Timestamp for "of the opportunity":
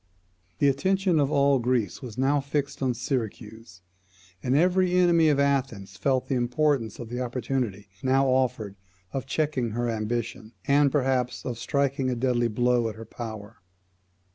6.97-7.87